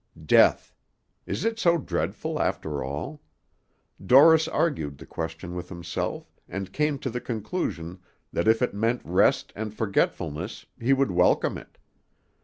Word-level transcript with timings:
Death! 0.25 0.73
Is 1.27 1.45
it 1.45 1.59
so 1.59 1.77
dreadful, 1.77 2.41
after 2.41 2.83
all? 2.83 3.21
Dorris 4.03 4.47
argued 4.47 4.97
the 4.97 5.05
question 5.05 5.53
with 5.53 5.69
himself, 5.69 6.33
and 6.49 6.73
came 6.73 6.97
to 6.97 7.11
the 7.11 7.21
conclusion 7.21 7.99
that 8.33 8.47
if 8.47 8.63
it 8.63 8.73
meant 8.73 9.01
rest 9.05 9.53
and 9.55 9.71
forgetfulness 9.75 10.65
he 10.79 10.91
would 10.91 11.11
welcome 11.11 11.55
it. 11.55 11.77